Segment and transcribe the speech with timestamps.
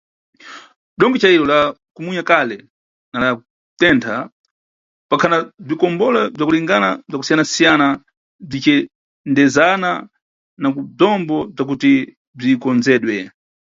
[0.99, 1.59] Dongo cayiro, la
[1.95, 2.57] kumunya kale,
[3.11, 4.13] na la kutentha,
[5.09, 7.87] pakhana bzikombole bzakulinganira na bzakusiayana-siyana
[8.49, 9.91] bzicidezana
[10.61, 11.91] na bzombo bzakuti
[12.37, 13.15] bzikonzedwe.